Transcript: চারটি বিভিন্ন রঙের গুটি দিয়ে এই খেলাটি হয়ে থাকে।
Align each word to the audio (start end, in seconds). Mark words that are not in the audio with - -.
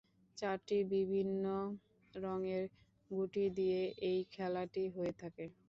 চারটি 0.37 0.77
বিভিন্ন 0.93 1.45
রঙের 2.13 2.63
গুটি 3.11 3.45
দিয়ে 3.57 3.81
এই 4.09 4.19
খেলাটি 4.31 4.83
হয়ে 4.95 5.13
থাকে। 5.21 5.45